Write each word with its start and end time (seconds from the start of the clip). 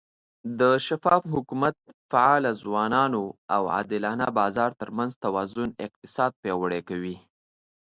د 0.59 0.61
شفاف 0.87 1.23
حکومت، 1.33 1.75
فعاله 2.09 2.51
ځوانانو، 2.63 3.23
او 3.55 3.61
عادلانه 3.75 4.27
بازار 4.39 4.71
ترمنځ 4.81 5.11
توازن 5.23 5.69
اقتصاد 5.85 6.31
پیاوړی 6.41 6.81
کوي. 6.89 7.15